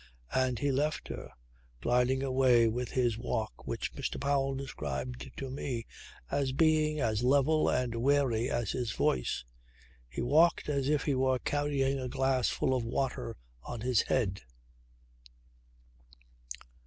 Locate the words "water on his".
12.83-14.01